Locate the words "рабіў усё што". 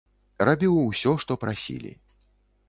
0.47-1.37